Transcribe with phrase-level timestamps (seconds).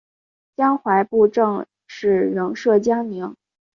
[0.55, 3.35] 江淮布政使仍设江宁。